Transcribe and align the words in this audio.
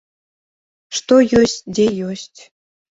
Што 1.01 1.21
ёсць, 1.43 1.57
дзе 1.77 1.87
ёсць! 2.11 2.39